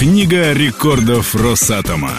[0.00, 2.12] Книга рекордов Росатома.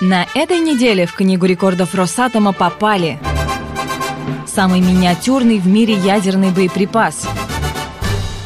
[0.00, 3.18] На этой неделе в Книгу рекордов Росатома попали
[4.46, 7.28] Самый миниатюрный в мире ядерный боеприпас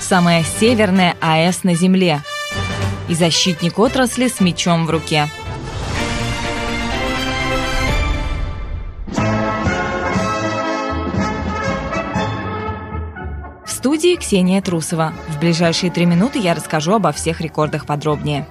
[0.00, 2.22] Самая северная АЭС на Земле
[3.10, 5.28] И защитник отрасли с мечом в руке–
[13.80, 15.14] студии Ксения Трусова.
[15.26, 18.46] В ближайшие три минуты я расскажу обо всех рекордах подробнее.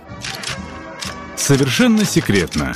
[1.36, 2.74] Совершенно секретно.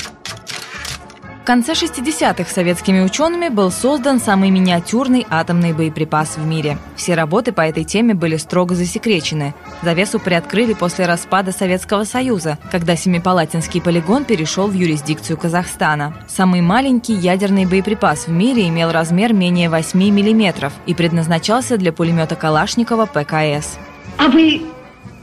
[1.44, 6.78] В конце 60-х советскими учеными был создан самый миниатюрный атомный боеприпас в мире.
[6.96, 9.54] Все работы по этой теме были строго засекречены.
[9.82, 16.16] Завесу приоткрыли после распада Советского Союза, когда Семипалатинский полигон перешел в юрисдикцию Казахстана.
[16.30, 22.38] Самый маленький ядерный боеприпас в мире имел размер менее 8 мм и предназначался для пулемета
[22.38, 23.78] Калашникова ПКС.
[24.18, 24.62] А вы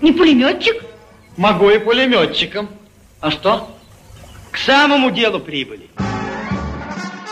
[0.03, 0.85] не пулеметчик?
[1.39, 2.69] Могу и пулеметчиком.
[3.23, 3.75] А что?
[4.51, 5.89] К самому делу прибыли.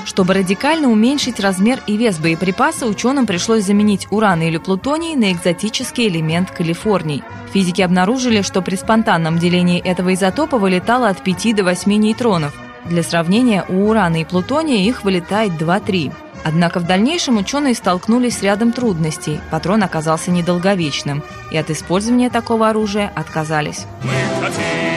[0.08, 6.08] Чтобы радикально уменьшить размер и вес боеприпаса, ученым пришлось заменить уран или плутоний на экзотический
[6.08, 7.22] элемент калифорний.
[7.52, 12.54] Физики обнаружили, что при спонтанном делении этого изотопа вылетало от 5 до 8 нейтронов.
[12.86, 16.10] Для сравнения, у урана и плутония их вылетает 2-3.
[16.42, 19.38] Однако в дальнейшем ученые столкнулись с рядом трудностей.
[19.50, 23.84] Патрон оказался недолговечным, и от использования такого оружия отказались.
[24.02, 24.88] Мы хотим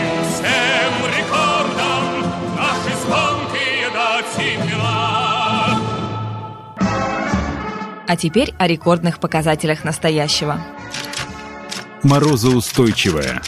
[8.11, 10.59] А теперь о рекордных показателях настоящего.
[12.03, 13.41] Морозоустойчивая.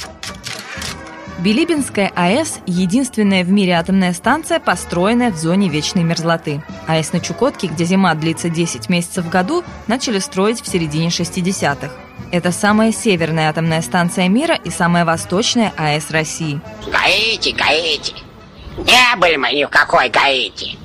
[1.39, 6.63] Билибинская АЭС– единственная в мире атомная станция, построенная в зоне вечной мерзлоты.
[6.87, 11.91] АЭС на Чукотке, где зима длится 10 месяцев в году, начали строить в середине 60-х.
[12.31, 16.61] Это самая северная атомная станция мира и самая восточная АЭС России.
[16.89, 18.13] Гаити, Гаити.
[18.77, 20.77] Не были мы ни в какой Гаити.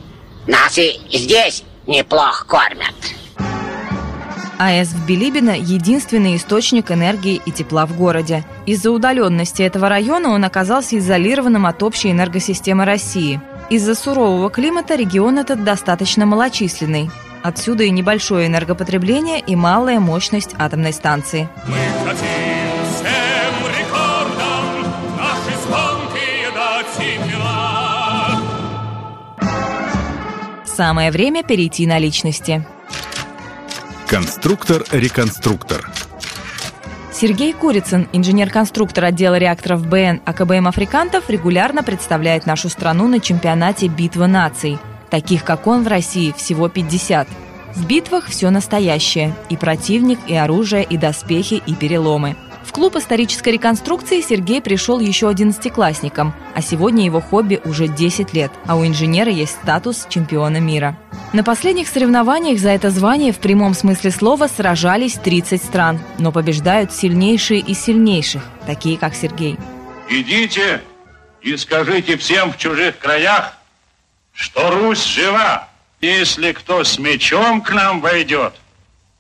[0.49, 3.18] Нас и здесь неплохо кормят.
[4.59, 8.45] АЭС в Билибино– единственный источник энергии и тепла в городе.
[8.67, 13.41] Из-за удаленности этого района он оказался изолированным от общей энергосистемы России.
[13.71, 17.09] Из-за сурового климата регион этот достаточно малочисленный.
[17.45, 21.49] Отсюда и небольшое энергопотребление и малая мощность атомной станции.
[21.67, 28.41] Мы хотим всем рекордам наши звонкие дать имена.
[30.65, 32.67] Самое время перейти на личности.
[34.09, 35.87] Конструктор-реконструктор.
[37.13, 44.27] Сергей Курицын, инженер-конструктор отдела реакторов БН АКБМ «Африкантов», регулярно представляет нашу страну на чемпионате «Битва
[44.27, 44.79] наций».
[45.11, 47.29] Таких, как он, в России всего 50.
[47.77, 52.35] В битвах все настоящее– и противник, и оружие, и доспехи, и переломы–
[52.79, 58.77] клуб исторической реконструкции Сергей пришел еще одиннадцатиклассником, а сегодня его хобби уже 10 лет, а
[58.77, 60.97] у инженера есть статус чемпиона мира.
[61.33, 66.93] На последних соревнованиях за это звание в прямом смысле слова сражались 30 стран, но побеждают
[66.93, 69.57] сильнейшие из сильнейших, такие как Сергей.
[70.09, 70.81] Идите
[71.43, 73.59] и скажите всем в чужих краях,
[74.33, 75.69] что Русь жива.
[76.01, 78.55] Если кто с мечом к нам войдет,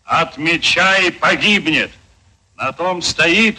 [0.04, 1.90] от меча и погибнет.
[2.58, 3.58] На том стоит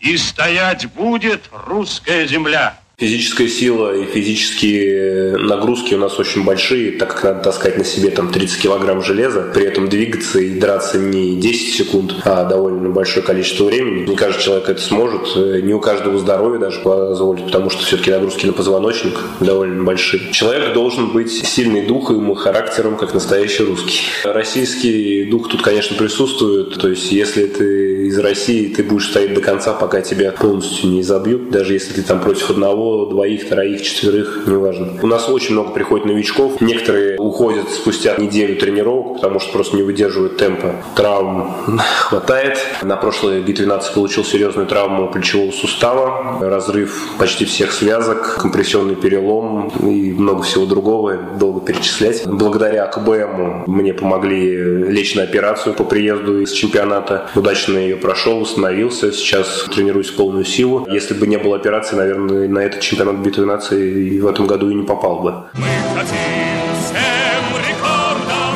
[0.00, 2.78] и стоять будет русская земля.
[2.96, 8.10] Физическая сила и физические нагрузки у нас очень большие, так как надо таскать на себе
[8.10, 13.26] там 30 килограмм железа, при этом двигаться и драться не 10 секунд, а довольно большое
[13.26, 14.08] количество времени.
[14.08, 15.34] Не каждый человек это сможет,
[15.64, 20.30] не у каждого здоровья даже позволит, потому что все-таки нагрузки на позвоночник довольно большие.
[20.30, 24.02] Человек должен быть сильный духом и характером, как настоящий русский.
[24.22, 29.40] Российский дух тут, конечно, присутствует, то есть если ты из России, ты будешь стоять до
[29.40, 33.82] конца, пока тебя полностью не забьют, даже если ты там против одного одного, двоих, троих,
[33.82, 34.88] четверых, неважно.
[35.02, 36.60] У нас очень много приходит новичков.
[36.60, 40.76] Некоторые уходят спустя неделю тренировок, потому что просто не выдерживают темпа.
[40.96, 41.54] Травм
[41.98, 42.58] хватает.
[42.82, 49.68] На прошлой битве нации получил серьезную травму плечевого сустава, разрыв почти всех связок, компрессионный перелом
[49.80, 51.14] и много всего другого.
[51.38, 52.26] Долго перечислять.
[52.26, 54.56] Благодаря КБМу мне помогли
[54.88, 57.30] лечь на операцию по приезду из чемпионата.
[57.34, 59.12] Удачно ее прошел, восстановился.
[59.12, 60.86] Сейчас тренируюсь в полную силу.
[60.90, 64.70] Если бы не было операции, наверное, на это этот чемпионат битвы наций в этом году
[64.70, 65.44] и не попал бы.
[65.54, 68.54] Мы хотим всем рекордам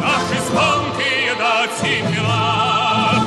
[0.00, 3.24] наши звонкие дать имена.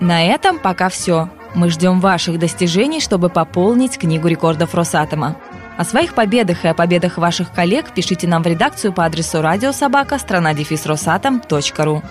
[0.00, 1.28] На этом пока все.
[1.54, 5.36] Мы ждем ваших достижений, чтобы пополнить книгу рекордов Росатома.
[5.78, 10.18] О своих победах и о победах ваших коллег пишите нам в редакцию по адресу радиособака
[10.18, 10.52] страна
[11.84, 12.02] ру.